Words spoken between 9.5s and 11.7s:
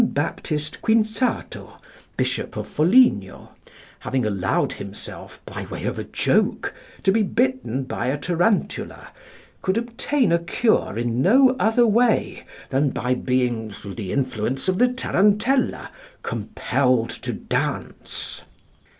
could obtain a cure in no